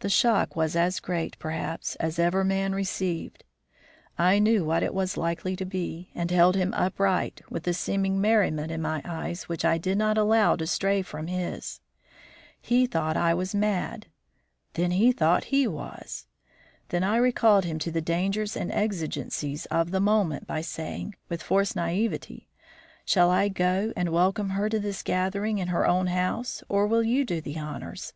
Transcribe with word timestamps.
The 0.00 0.08
shock 0.08 0.56
was 0.56 0.74
as 0.74 1.00
great, 1.00 1.38
perhaps, 1.38 1.96
as 1.96 2.18
ever 2.18 2.44
man 2.44 2.74
received. 2.74 3.44
I 4.16 4.38
knew 4.38 4.64
what 4.64 4.82
it 4.82 4.94
was 4.94 5.18
likely 5.18 5.54
to 5.56 5.66
be, 5.66 6.08
and 6.14 6.30
held 6.30 6.56
him 6.56 6.72
upright, 6.72 7.42
with 7.50 7.64
the 7.64 7.74
seeming 7.74 8.22
merriment 8.22 8.72
in 8.72 8.80
my 8.80 9.02
eyes 9.04 9.42
which 9.46 9.62
I 9.62 9.76
did 9.76 9.98
not 9.98 10.16
allow 10.16 10.56
to 10.56 10.66
stray 10.66 11.02
from 11.02 11.26
his. 11.26 11.82
He 12.58 12.86
thought 12.86 13.18
I 13.18 13.34
was 13.34 13.54
mad, 13.54 14.06
then 14.72 14.92
he 14.92 15.12
thought 15.12 15.44
he 15.44 15.66
was 15.68 16.24
then 16.88 17.04
I 17.04 17.18
recalled 17.18 17.66
him 17.66 17.78
to 17.80 17.90
the 17.90 18.00
dangers 18.00 18.56
and 18.56 18.72
exigencies 18.72 19.66
of 19.66 19.90
the 19.90 20.00
moment 20.00 20.46
by 20.46 20.62
saying, 20.62 21.16
with 21.28 21.42
forced 21.42 21.74
naïveté: 21.76 22.46
"Shall 23.04 23.28
I 23.28 23.48
go 23.48 23.92
and 23.94 24.08
welcome 24.08 24.48
her 24.56 24.70
to 24.70 24.78
this 24.80 25.02
gathering 25.02 25.58
in 25.58 25.68
her 25.68 25.86
own 25.86 26.06
house, 26.06 26.62
or 26.70 26.86
will 26.86 27.02
you 27.02 27.26
do 27.26 27.42
the 27.42 27.58
honors? 27.58 28.14